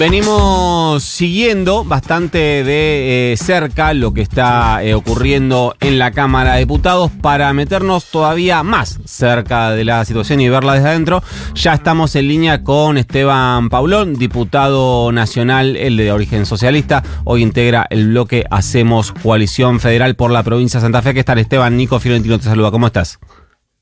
[0.00, 6.60] Venimos siguiendo bastante de eh, cerca lo que está eh, ocurriendo en la Cámara de
[6.60, 11.22] Diputados para meternos todavía más cerca de la situación y verla desde adentro.
[11.54, 17.02] Ya estamos en línea con Esteban Paulón, diputado nacional, el de origen socialista.
[17.24, 21.12] Hoy integra el bloque Hacemos Coalición Federal por la provincia de Santa Fe.
[21.12, 21.76] ¿Qué tal, Esteban?
[21.76, 22.70] Nico Fiorentino te saluda.
[22.70, 23.18] ¿Cómo estás?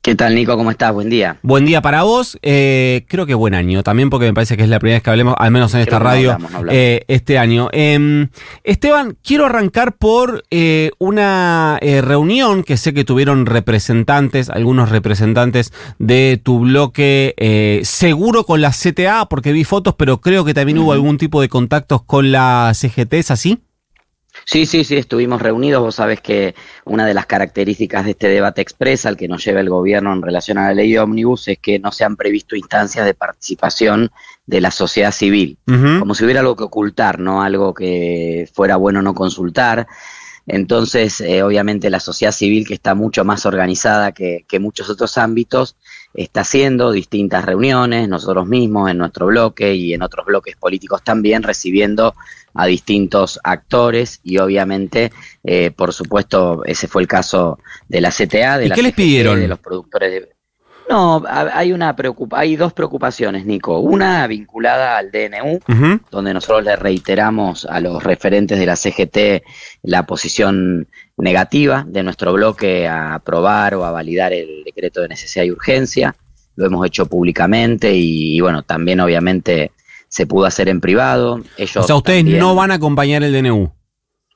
[0.00, 0.56] ¿Qué tal, Nico?
[0.56, 0.92] ¿Cómo estás?
[0.92, 1.38] Buen día.
[1.42, 2.38] Buen día para vos.
[2.42, 5.10] Eh, creo que buen año también, porque me parece que es la primera vez que
[5.10, 6.38] hablemos, al menos en esta radio,
[6.70, 7.68] eh, este año.
[7.72, 8.28] Em,
[8.62, 16.40] Esteban, quiero arrancar por eh, una reunión que sé que tuvieron representantes, algunos representantes de
[16.42, 21.18] tu bloque, seguro con la CTA, porque vi fotos, pero creo que también hubo algún
[21.18, 23.58] tipo de contactos con la CGT, ¿es así?
[24.50, 25.82] Sí, sí, sí, estuvimos reunidos.
[25.82, 26.54] Vos sabés que
[26.86, 30.22] una de las características de este debate expresa, al que nos lleva el gobierno en
[30.22, 34.10] relación a la ley de ómnibus, es que no se han previsto instancias de participación
[34.46, 39.02] de la sociedad civil, como si hubiera algo que ocultar, no algo que fuera bueno
[39.02, 39.86] no consultar.
[40.48, 45.18] Entonces, eh, obviamente, la sociedad civil, que está mucho más organizada que, que, muchos otros
[45.18, 45.76] ámbitos,
[46.14, 51.42] está haciendo distintas reuniones, nosotros mismos en nuestro bloque y en otros bloques políticos también,
[51.42, 52.14] recibiendo
[52.54, 55.12] a distintos actores y obviamente,
[55.44, 58.94] eh, por supuesto, ese fue el caso de la CTA, de ¿Y la qué les
[58.94, 59.38] pidieron?
[59.38, 60.37] de los productores de...
[60.88, 63.78] No, hay una preocupa hay dos preocupaciones, Nico.
[63.78, 65.60] Una vinculada al DNU,
[66.10, 69.44] donde nosotros le reiteramos a los referentes de la CGT
[69.82, 75.44] la posición negativa de nuestro bloque a aprobar o a validar el decreto de necesidad
[75.44, 76.16] y urgencia.
[76.56, 79.72] Lo hemos hecho públicamente y bueno, también obviamente
[80.08, 81.42] se pudo hacer en privado.
[81.56, 83.70] Ellos o sea, ustedes no van a acompañar el DNU.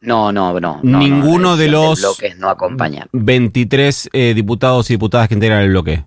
[0.02, 0.80] No, no, no.
[0.82, 3.08] Ninguno de los bloques no acompañan.
[3.12, 6.04] 23 eh, diputados y diputadas que integran el bloque.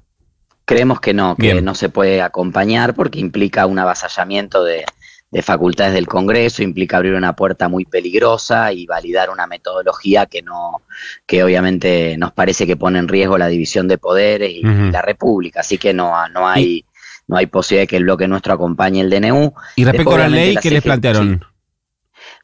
[0.66, 4.84] Creemos que no, que no se puede acompañar porque implica un avasallamiento de,
[5.32, 10.42] de facultades del Congreso, implica abrir una puerta muy peligrosa y validar una metodología que
[10.42, 10.82] no,
[11.26, 15.60] que obviamente nos parece que pone en riesgo la división de poderes y, la República.
[15.60, 16.86] Así que no, no hay
[17.28, 19.54] no hay posibilidad de que el bloque nuestro acompañe el DNU.
[19.76, 21.44] ¿Y respecto a la ley, qué les plantearon?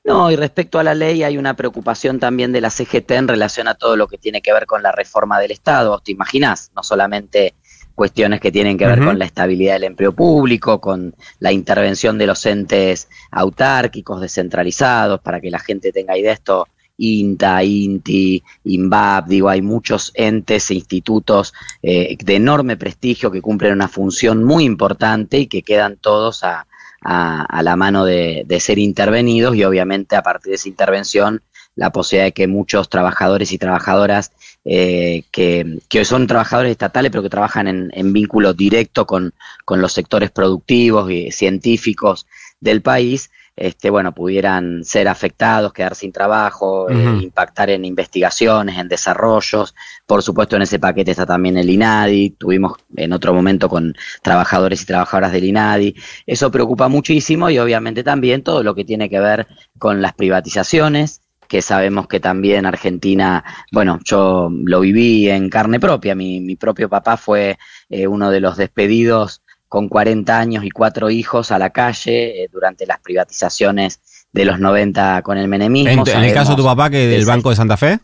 [0.03, 3.67] No, y respecto a la ley hay una preocupación también de la CGT en relación
[3.67, 5.99] a todo lo que tiene que ver con la reforma del Estado.
[5.99, 6.71] ¿Te imaginas?
[6.75, 7.53] No solamente
[8.01, 12.25] cuestiones que tienen que ver con la estabilidad del empleo público, con la intervención de
[12.25, 16.67] los entes autárquicos, descentralizados, para que la gente tenga idea de esto
[16.97, 21.53] INTA, INTI, INVAP, digo, hay muchos entes e institutos
[21.83, 26.65] eh, de enorme prestigio que cumplen una función muy importante y que quedan todos a,
[27.03, 31.43] la mano de, ser intervenidos y obviamente a partir de esa intervención
[31.75, 34.31] la posibilidad de que muchos trabajadores y trabajadoras
[34.65, 39.33] eh, que, que, son trabajadores estatales pero que trabajan en, en vínculo directo con,
[39.65, 42.27] con, los sectores productivos y científicos
[42.59, 48.87] del país, este, bueno, pudieran ser afectados, quedar sin trabajo, eh, impactar en investigaciones, en
[48.87, 49.75] desarrollos.
[50.05, 52.31] Por supuesto, en ese paquete está también el INADI.
[52.31, 55.95] Tuvimos en otro momento con trabajadores y trabajadoras del INADI.
[56.25, 61.21] Eso preocupa muchísimo y obviamente también todo lo que tiene que ver con las privatizaciones
[61.51, 66.87] que sabemos que también Argentina, bueno, yo lo viví en carne propia, mi, mi propio
[66.87, 67.57] papá fue
[67.89, 72.49] eh, uno de los despedidos con 40 años y cuatro hijos a la calle eh,
[72.49, 73.99] durante las privatizaciones
[74.31, 76.05] de los 90 con el menemismo.
[76.07, 77.99] ¿En, el caso de tu papá, que del Banco de Santa Fe?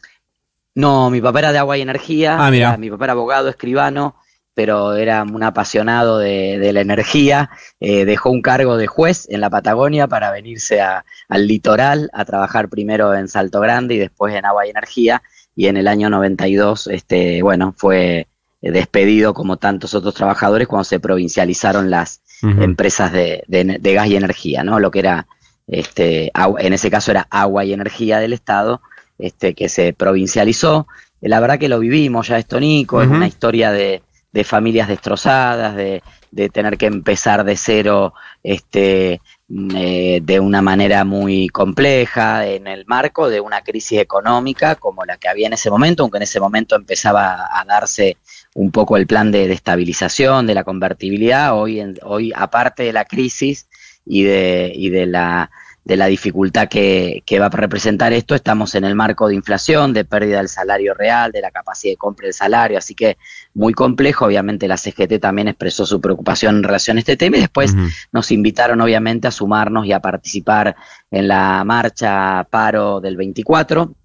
[0.75, 2.35] No, mi papá era de agua y energía.
[2.37, 2.75] Ah, mira.
[2.75, 4.17] Mi papá era abogado, escribano,
[4.57, 7.51] pero era un apasionado de, la energía.
[7.79, 12.67] Eh, dejó un cargo de juez en la Patagonia para venirse al litoral a trabajar
[12.67, 15.21] primero en Salto Grande y después en agua y energía.
[15.55, 18.25] Y en el año 92, este, bueno, fue
[18.59, 23.43] despedido como tantos otros trabajadores cuando se provincializaron las empresas de,
[23.79, 24.79] gas y energía, ¿no?
[24.79, 25.27] Lo que era,
[25.67, 28.81] este, en ese caso era agua y energía del Estado,
[29.19, 30.87] este, que se provincializó.
[31.21, 34.01] La verdad que lo vivimos ya esto, Nico, es una historia de,
[34.43, 41.03] familias destrozadas, de, de, tener que empezar de cero este, mm, eh, de una manera
[41.05, 45.69] muy compleja en el marco de una crisis económica como la que había en ese
[45.69, 48.17] momento, aunque en ese momento empezaba a darse
[48.55, 53.05] un poco el plan de, estabilización, de la convertibilidad, hoy, en, hoy aparte de la
[53.05, 53.67] crisis
[54.05, 55.51] y de, y de la
[55.87, 59.93] de la dificultad que, que, va a representar esto, estamos en el marco de inflación,
[59.93, 63.17] de pérdida del salario real, de la capacidad de compra del salario, así que
[63.53, 64.25] muy complejo.
[64.25, 67.73] Obviamente la CGT también expresó su preocupación en relación a este tema y después
[68.11, 70.75] nos invitaron obviamente a sumarnos y a participar
[71.09, 73.95] en la marcha paro del 24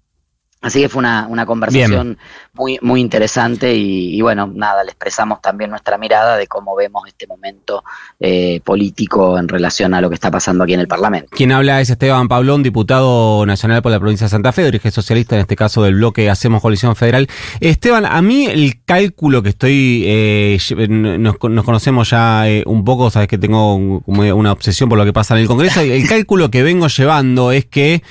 [0.63, 2.17] Así que fue una, una conversación
[2.53, 7.27] muy, muy interesante y, bueno, nada, le expresamos también nuestra mirada de cómo vemos este
[7.27, 7.83] momento
[8.17, 11.27] eh, político en relación a lo que está pasando aquí en el Parlamento.
[11.31, 14.93] Quien habla es Esteban Pablón, diputado nacional por la provincia de Santa Fe, de origen
[14.93, 17.27] socialista, en este caso del bloque Hacemos Coalición Federal.
[17.59, 20.57] Esteban, a mí el cálculo que estoy, eh,
[20.87, 25.33] nos, conocemos ya eh, un poco, sabes que tengo una obsesión por lo que pasa
[25.35, 28.01] en el Congreso, el cálculo que vengo llevando es que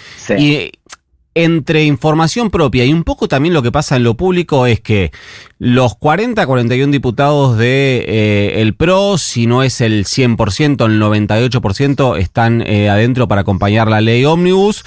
[1.34, 5.12] entre información propia y un poco también lo que pasa en lo público es que
[5.58, 12.19] los 40, 41 diputados de eh, el PRO, si no es el 100%, el 98%
[12.19, 14.84] están eh, adentro para acompañar la ley Omnibus,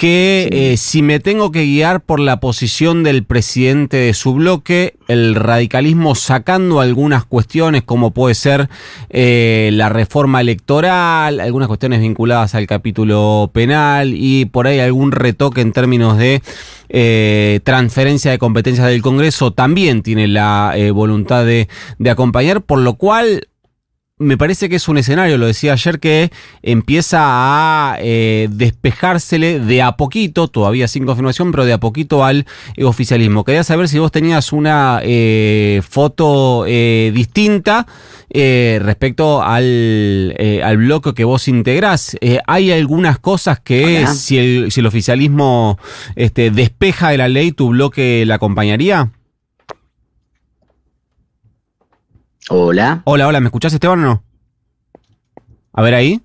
[0.00, 4.94] que eh, si me tengo que guiar por la posición del presidente de su bloque,
[5.08, 8.70] el radicalismo sacando algunas cuestiones como puede ser
[9.10, 15.60] eh, la reforma electoral, algunas cuestiones vinculadas al capítulo penal y por ahí algún retoque
[15.60, 16.40] en términos de
[16.88, 21.68] eh, transferencia de competencias del Congreso, también tiene la voluntad de,
[21.98, 23.49] de acompañar, por lo cual
[24.20, 26.30] me parece que es un escenario, lo decía ayer, que
[26.62, 32.46] empieza a eh, despejársele de a poquito, todavía sin confirmación, pero de a poquito al
[32.84, 33.44] oficialismo.
[33.44, 37.86] Quería saber si vos tenías una eh, foto eh, distinta
[38.32, 42.16] respecto al, al bloque que vos integrás.
[42.46, 45.78] ¿Hay algunas cosas que si el, si el oficialismo
[46.14, 49.10] este, despeja de la ley, tu bloque la acompañaría?
[52.48, 53.02] Hola.
[53.04, 54.24] Hola, hola, ¿me escuchás Esteban o no?
[55.72, 56.20] A ver ahí.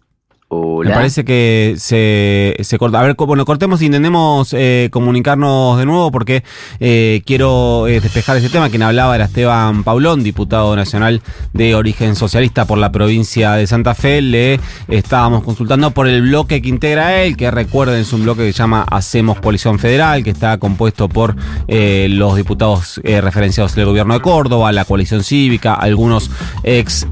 [0.50, 3.00] Me parece que se, se corta.
[3.00, 6.44] A ver, bueno, cortemos e intentemos eh, comunicarnos de nuevo porque
[6.80, 8.70] eh, quiero eh, despejar ese tema.
[8.70, 13.96] Quien hablaba era Esteban Paulón, diputado nacional de origen socialista por la provincia de Santa
[13.96, 14.22] Fe.
[14.22, 18.54] Le estábamos consultando por el bloque que integra él, que recuerden es un bloque que
[18.54, 21.36] se llama Hacemos Coalición Federal, que está compuesto por
[21.68, 26.30] los diputados referenciados del gobierno de Córdoba, la coalición cívica, algunos
[26.64, 27.08] ex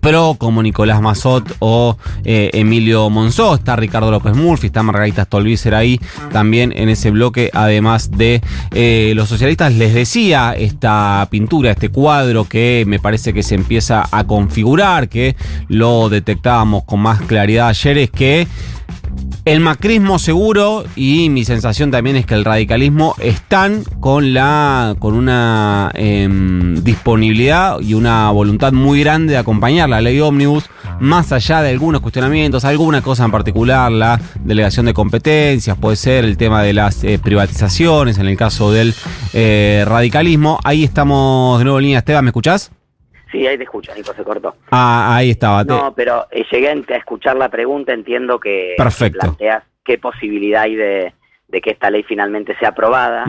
[0.00, 5.74] pro como Nicolás Mazot o Emilio Emilio Monzó, está Ricardo López Murphy, está Margarita Stolbizer
[5.74, 5.98] ahí
[6.30, 8.42] también en ese bloque, además de
[8.72, 9.72] eh, los socialistas.
[9.72, 15.34] Les decía, esta pintura, este cuadro que me parece que se empieza a configurar, que
[15.68, 18.46] lo detectábamos con más claridad ayer, es que
[19.48, 25.14] el macrismo seguro y mi sensación también es que el radicalismo están con la con
[25.14, 30.64] una em, disponibilidad y una voluntad muy grande de acompañar la ley ómnibus
[31.00, 36.24] más allá de algunos cuestionamientos, alguna cosa en particular, la delegación de competencias, puede ser
[36.26, 38.94] el tema de las eh, privatizaciones, en el caso del
[39.32, 40.58] eh, radicalismo.
[40.64, 42.72] Ahí estamos de nuevo en línea, Esteban, ¿me escuchás?
[43.30, 44.56] Sí, ahí te escucho, Nico, se cortó.
[44.70, 45.64] Ah, ahí estaba.
[45.64, 51.12] No, pero eh, llegué a escuchar la pregunta, entiendo que planteas qué posibilidad hay de,
[51.62, 53.24] que esta ley finalmente sea aprobada.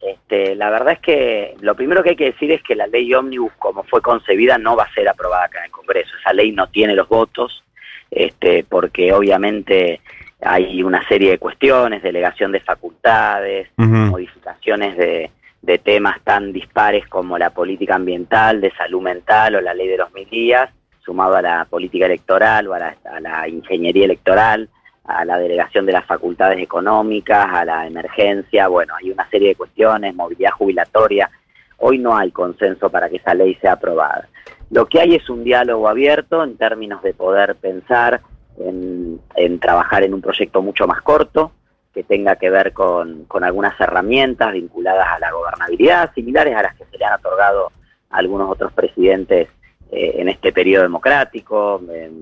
[0.00, 3.12] este, la verdad es que lo primero que hay que decir es que la ley
[3.14, 6.10] Omnibus, como fue concebida, no va a ser aprobada acá en el Congreso.
[6.20, 7.64] Esa ley no tiene los votos,
[8.10, 10.00] este, porque obviamente
[10.40, 15.30] hay una serie de cuestiones, delegación de facultades, modificaciones de
[15.62, 19.96] de temas tan dispares como la política ambiental, de salud mental o la ley de
[19.96, 20.68] los mil días,
[21.04, 24.68] sumado a la política electoral o a la, ingeniería electoral,
[25.04, 29.54] a la delegación de las facultades económicas, a la emergencia, bueno, hay una serie de
[29.54, 31.30] cuestiones, movilidad jubilatoria.
[31.78, 34.28] Hoy no hay consenso para que esa ley sea aprobada.
[34.70, 38.20] Lo que hay es un diálogo abierto en términos de poder pensar
[38.58, 41.52] en, trabajar en un proyecto mucho más corto,
[41.92, 46.84] que tenga que ver con, algunas herramientas vinculadas a la gobernabilidad, similares a las que
[46.86, 47.70] se le han otorgado
[48.10, 49.48] a algunos otros presidentes
[49.90, 51.80] eh, en este periodo democrático.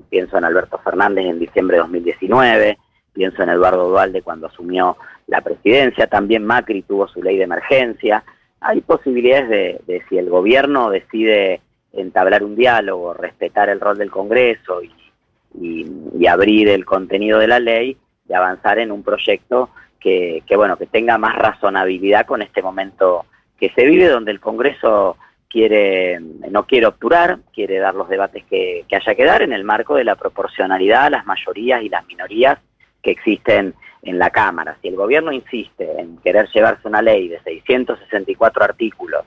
[0.09, 2.77] pienso en Alberto Fernández en diciembre de 2019,
[3.13, 4.97] pienso en Eduardo Dualde cuando asumió
[5.27, 8.23] la presidencia, también Macri tuvo su ley de emergencia.
[8.59, 9.49] Hay posibilidades
[9.87, 11.61] de, si el gobierno decide
[11.93, 17.97] entablar un diálogo, respetar el rol del Congreso y abrir el contenido de la ley,
[18.31, 19.69] de avanzar en un proyecto
[19.99, 23.25] que, bueno, que tenga más razonabilidad con este momento
[23.59, 25.17] que se vive, donde el Congreso
[25.49, 29.95] quiere, no quiere obturar, quiere dar los debates que, haya que dar en el marco
[29.95, 32.57] de la proporcionalidad, las mayorías y las minorías
[33.03, 34.77] que existen en la Cámara.
[34.81, 39.25] Si el gobierno insiste en querer llevarse una ley de 664 artículos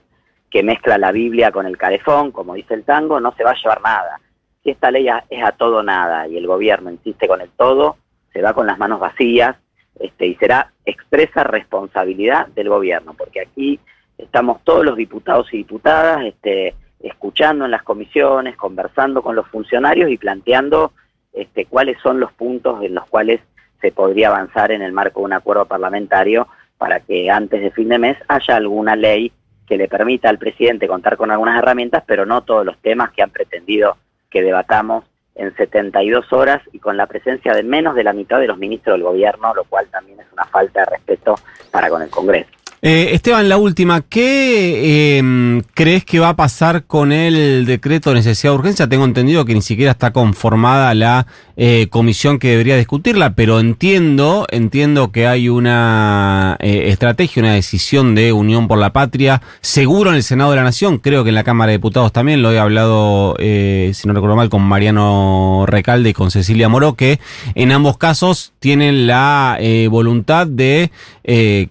[0.51, 3.63] que mezcla la Biblia con el calefón, como dice el tango, no se va a
[3.63, 4.21] llevar nada.
[4.63, 7.99] Si esta ley es a todo nada y el gobierno insiste con el todo,
[8.35, 9.57] se va con las manos vacías
[9.99, 13.81] este, y será expresa responsabilidad del gobierno, porque aquí
[14.19, 20.11] estamos todos los diputados y diputadas este, escuchando en las comisiones, conversando con los funcionarios
[20.11, 20.93] y planteando
[21.33, 23.41] este, cuáles son los puntos en los cuales
[23.81, 27.89] se podría avanzar en el marco de un acuerdo parlamentario para que antes de fin
[27.89, 29.33] de mes haya alguna ley
[29.67, 33.23] que le permita al presidente contar con algunas herramientas, pero no todos los temas que
[33.23, 33.97] han pretendido
[34.29, 38.47] que debatamos en 72 horas y con la presencia de menos de la mitad de
[38.47, 41.35] los ministros del gobierno, lo cual también es una falta de respeto
[41.71, 42.51] para con el Congreso.
[42.87, 48.17] Eh, Esteban, la última, ¿qué em, crees que va a pasar con el decreto de
[48.17, 48.87] necesidad de urgencia?
[48.87, 51.27] Tengo entendido que ni siquiera está conformada la
[51.57, 58.15] eh, comisión que debería discutirla, pero entiendo, entiendo que hay una eh, estrategia, una decisión
[58.15, 61.35] de Unión por la Patria, seguro en el Senado de la Nación, creo que en
[61.35, 66.11] la Cámara de Diputados también, lo he hablado, si no recuerdo mal, con Mariano Recalde
[66.11, 67.21] y con Cecilia Moro, que
[67.55, 69.59] en ambos casos tienen la
[69.91, 70.91] voluntad de,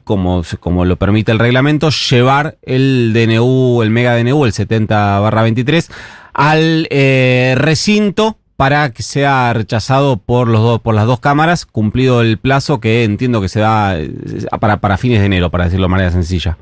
[0.03, 5.43] como, como lo permite el reglamento, llevar el DNU, el mega DNU, el 70 barra
[5.43, 5.89] 23,
[6.33, 12.21] al eh, recinto para que sea rechazado por los dos, por las dos cámaras, cumplido
[12.21, 14.11] el plazo que entiendo que se da eh,
[14.59, 16.57] para, para fines de enero, para decirlo de manera sencilla.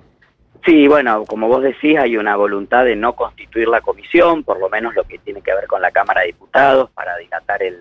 [0.66, 4.70] Sí, bueno, como vos decís, hay una voluntad de no constituir la comisión, por lo
[4.70, 7.78] menos lo que tiene que ver con la Cámara de Diputados, para dilatar el,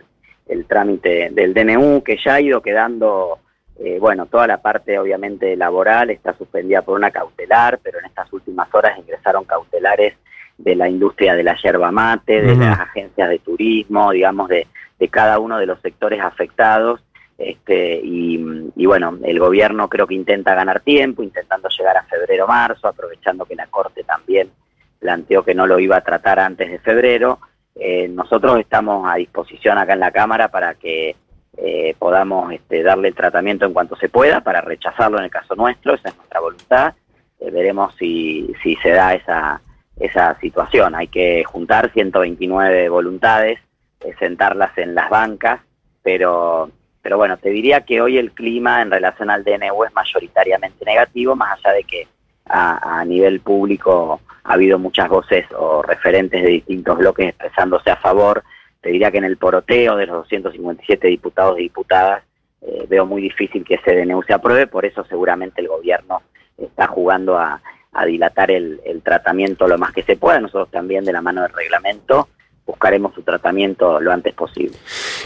[0.48, 3.38] el trámite del DNU, que ya ha ido quedando
[3.82, 8.30] eh, bueno, toda la parte obviamente laboral está suspendida por una cautelar, pero en estas
[8.30, 10.16] últimas horas ingresaron cautelares
[10.62, 14.66] de la industria de la yerba mate, de las agencias de turismo, digamos, de,
[15.10, 17.00] cada uno de los sectores afectados.
[17.38, 18.36] Este, y,
[18.84, 23.54] bueno, el gobierno creo que intenta ganar tiempo, intentando llegar a febrero marzo, aprovechando que
[23.54, 24.50] la Corte también
[24.98, 27.38] planteó que no lo iba a tratar antes de febrero.
[27.74, 31.16] Eh, nosotros estamos a disposición acá en la Cámara para que
[31.56, 35.54] eh, podamos este, darle el tratamiento en cuanto se pueda para rechazarlo en el caso
[35.54, 36.94] nuestro, esa es nuestra voluntad.
[37.40, 39.62] Eh, veremos si, si se da esa,
[40.00, 40.94] esa situación.
[40.94, 43.60] Hay que juntar 129 voluntades,
[44.00, 45.60] eh, sentarlas en las bancas,
[46.02, 46.70] pero,
[47.02, 51.36] pero bueno, te diría que hoy el clima en relación al DNU es mayoritariamente negativo,
[51.36, 52.08] más allá de que
[52.46, 58.42] a, nivel público ha habido muchas voces o referentes de distintos bloques expresándose a favor
[58.80, 62.22] te diría que en el poroteo de los 257 diputados y diputadas
[62.62, 66.22] eh, veo muy difícil que ese DNU se apruebe, por eso seguramente el gobierno
[66.56, 67.60] está jugando a,
[68.06, 70.40] dilatar el, tratamiento lo más que se pueda.
[70.40, 72.28] Nosotros también de la mano del reglamento
[72.66, 74.76] buscaremos su tratamiento lo antes posible.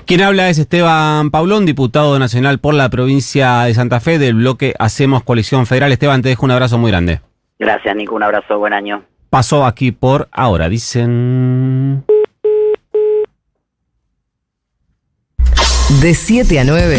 [0.06, 4.74] Quien habla es Esteban Paulón, diputado nacional por la provincia de Santa Fe del bloque
[4.78, 5.92] Hacemos Coalición Federal.
[5.92, 7.20] Esteban, te dejo un abrazo muy grande.
[7.58, 8.14] Gracias, Nico.
[8.14, 9.04] Un abrazo, buen año.
[9.30, 12.04] Pasó aquí por ahora, dicen...
[16.00, 16.98] De 7 a 9.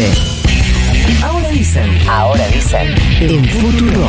[1.24, 1.90] Ahora dicen.
[2.08, 2.94] Ahora dicen.
[3.20, 4.06] En Futuro.